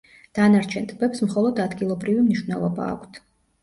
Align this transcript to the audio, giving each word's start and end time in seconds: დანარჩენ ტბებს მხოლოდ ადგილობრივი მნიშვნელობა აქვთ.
დანარჩენ 0.37 0.87
ტბებს 0.93 1.23
მხოლოდ 1.27 1.63
ადგილობრივი 1.69 2.27
მნიშვნელობა 2.29 2.93
აქვთ. 2.99 3.27